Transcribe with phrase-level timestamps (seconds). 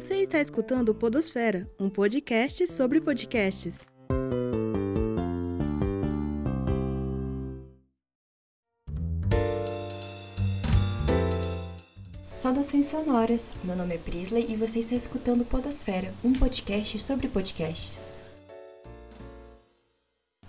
[0.00, 3.86] Você está escutando Podosfera, um podcast sobre podcasts.
[12.34, 13.50] Saudações sonoras!
[13.62, 18.10] Meu nome é Prisley e você está escutando Podosfera, um podcast sobre podcasts.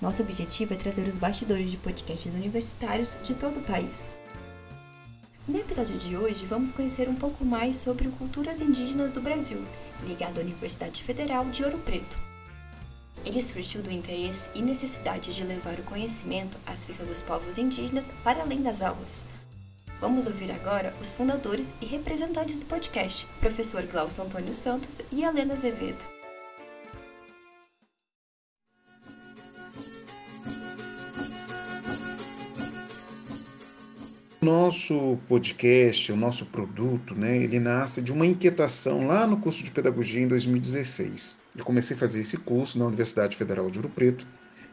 [0.00, 4.19] Nosso objetivo é trazer os bastidores de podcasts universitários de todo o país.
[5.50, 9.60] No episódio de hoje, vamos conhecer um pouco mais sobre culturas indígenas do Brasil,
[10.06, 12.16] ligado à Universidade Federal de Ouro Preto.
[13.24, 18.42] Ele surgiu do interesse e necessidade de levar o conhecimento acerca dos povos indígenas para
[18.42, 19.24] além das aulas.
[20.00, 25.54] Vamos ouvir agora os fundadores e representantes do podcast, professor Glaucio Antônio Santos e Helena
[25.54, 26.19] Azevedo.
[34.40, 39.70] Nosso podcast, o nosso produto, né, ele nasce de uma inquietação lá no curso de
[39.70, 41.36] pedagogia em 2016.
[41.54, 44.26] Eu comecei a fazer esse curso na Universidade Federal de Ouro Preto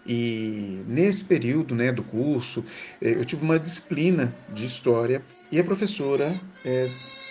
[0.05, 2.63] e nesse período né, do curso
[3.01, 6.89] eh, eu tive uma disciplina de história e a professora é,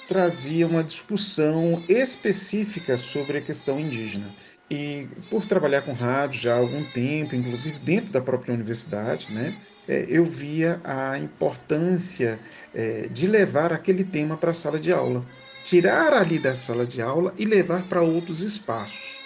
[0.09, 4.33] trazia uma discussão específica sobre a questão indígena.
[4.71, 9.57] E por trabalhar com rádio já há algum tempo, inclusive dentro da própria universidade, né,
[9.89, 12.39] é, eu via a importância
[12.75, 15.25] é, de levar aquele tema para a sala de aula,
[15.63, 19.19] tirar ali da sala de aula e levar para outros espaços.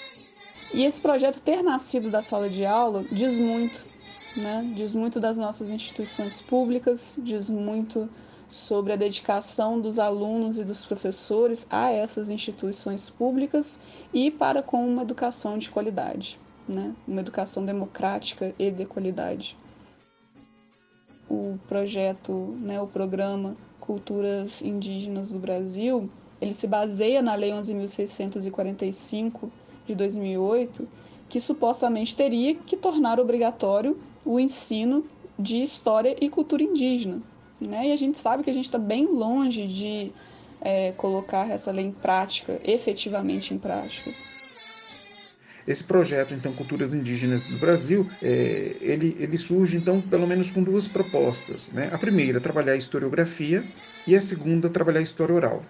[0.72, 3.84] E esse projeto ter nascido da sala de aula diz muito,
[4.36, 4.70] né?
[4.76, 8.08] diz muito das nossas instituições públicas, diz muito
[8.50, 13.80] sobre a dedicação dos alunos e dos professores a essas instituições públicas
[14.12, 16.94] e para com uma educação de qualidade, né?
[17.08, 19.56] uma educação democrática e de qualidade
[21.30, 29.48] o projeto, né, o programa Culturas Indígenas do Brasil, ele se baseia na Lei 11.645
[29.86, 30.88] de 2008,
[31.28, 35.04] que supostamente teria que tornar obrigatório o ensino
[35.38, 37.22] de história e cultura indígena.
[37.60, 37.88] Né?
[37.88, 40.12] E a gente sabe que a gente está bem longe de
[40.60, 44.12] é, colocar essa lei em prática, efetivamente em prática.
[45.66, 50.62] Esse projeto, então, Culturas Indígenas do Brasil, é, ele, ele surge, então, pelo menos com
[50.62, 51.70] duas propostas.
[51.70, 51.90] Né?
[51.92, 53.62] A primeira, trabalhar a historiografia,
[54.06, 55.62] e a segunda, trabalhar a história oral.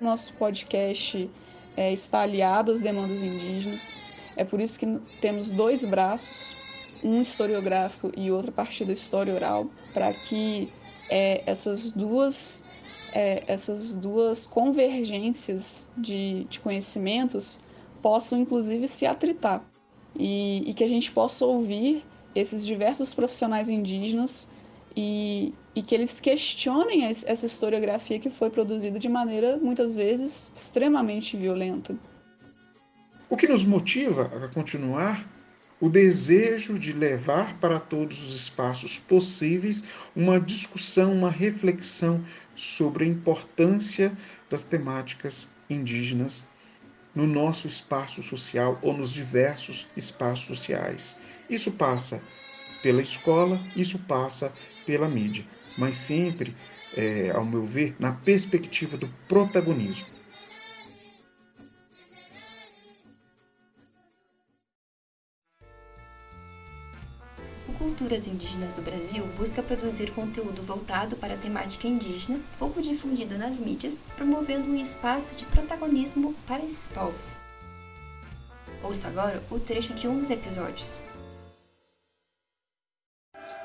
[0.00, 1.30] Nosso podcast
[1.76, 3.92] é, está aliado às demandas indígenas.
[4.36, 4.86] É por isso que
[5.20, 6.56] temos dois braços,
[7.04, 10.72] um historiográfico e outro a partir da história oral, para que
[11.08, 12.64] é, essas duas
[13.12, 17.60] é, essas duas convergências de, de conhecimentos
[18.02, 19.64] possam, inclusive, se atritar
[20.18, 22.04] e, e que a gente possa ouvir
[22.34, 24.48] esses diversos profissionais indígenas
[24.96, 31.36] e, e, que eles questionem essa historiografia que foi produzida de maneira, muitas vezes, extremamente
[31.36, 31.96] violenta.
[33.30, 35.26] O que nos motiva a continuar?
[35.84, 39.84] O desejo de levar para todos os espaços possíveis
[40.16, 42.24] uma discussão, uma reflexão
[42.56, 44.16] sobre a importância
[44.48, 46.42] das temáticas indígenas
[47.14, 51.18] no nosso espaço social ou nos diversos espaços sociais.
[51.50, 52.22] Isso passa
[52.82, 54.54] pela escola, isso passa
[54.86, 55.44] pela mídia,
[55.76, 56.56] mas sempre,
[56.96, 60.06] é, ao meu ver, na perspectiva do protagonismo.
[67.84, 73.58] Culturas Indígenas do Brasil busca produzir conteúdo voltado para a temática indígena, pouco difundido nas
[73.58, 77.36] mídias, promovendo um espaço de protagonismo para esses povos.
[78.82, 80.96] Ouça agora o trecho de um dos episódios.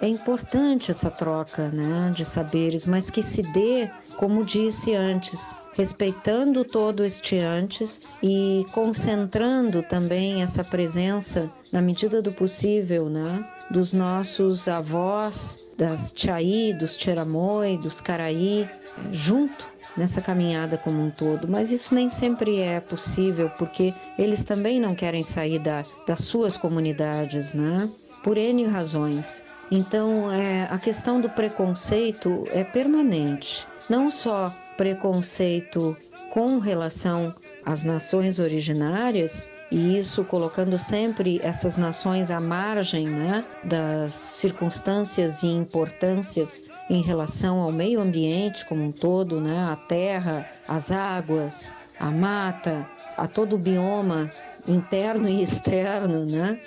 [0.01, 6.63] É importante essa troca né, de saberes, mas que se dê, como disse antes, respeitando
[6.63, 14.69] todo este antes e concentrando também essa presença, na medida do possível, né, dos nossos
[14.69, 18.69] avós, das Tchaí, dos Tcheramoi, dos Caraí,
[19.11, 19.65] junto
[19.97, 21.47] nessa caminhada como um todo.
[21.47, 26.55] Mas isso nem sempre é possível, porque eles também não querem sair da, das suas
[26.55, 27.89] comunidades, né?
[28.23, 29.43] Por N razões.
[29.71, 33.67] Então, é, a questão do preconceito é permanente.
[33.89, 35.95] Não só preconceito
[36.29, 37.33] com relação
[37.65, 45.47] às nações originárias, e isso colocando sempre essas nações à margem né, das circunstâncias e
[45.47, 52.09] importâncias em relação ao meio ambiente como um todo, né, a terra, as águas, a
[52.09, 54.29] mata, a todo o bioma
[54.67, 56.59] interno e externo, né?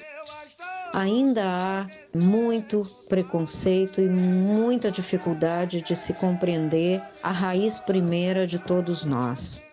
[0.94, 9.02] Ainda há muito preconceito e muita dificuldade de se compreender a raiz primeira de todos
[9.02, 9.64] nós.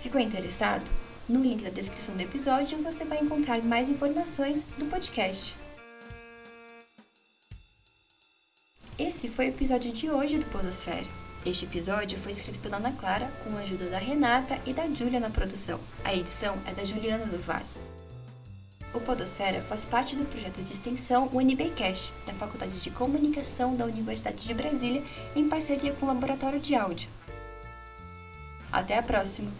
[0.00, 0.82] Ficou interessado?
[1.28, 5.54] No link da descrição do episódio você vai encontrar mais informações do podcast.
[8.98, 11.06] Esse foi o episódio de hoje do Podosfera.
[11.46, 15.20] Este episódio foi escrito pela Ana Clara com a ajuda da Renata e da Júlia
[15.20, 15.78] na produção.
[16.04, 17.81] A edição é da Juliana do Vale.
[18.94, 24.44] O Podosfera faz parte do projeto de extensão UNBcast, da Faculdade de Comunicação da Universidade
[24.44, 25.02] de Brasília,
[25.34, 27.08] em parceria com o Laboratório de Áudio.
[28.70, 29.50] Até a próxima!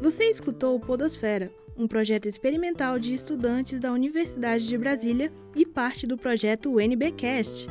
[0.00, 6.06] Você escutou o Podosfera, um projeto experimental de estudantes da Universidade de Brasília e parte
[6.06, 7.66] do projeto UNBcast.